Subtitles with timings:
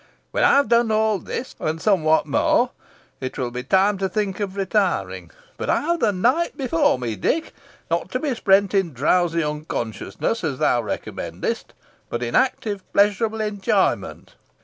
[0.31, 2.71] When I have done all this, and somewhat more,
[3.19, 5.29] it will be time to think of retiring.
[5.57, 7.53] But I have the night before me, Dick
[7.91, 11.73] not to be spent in drowsy unconsciousness, as thou recommendest,
[12.09, 14.33] but in active, pleasurable enjoyment.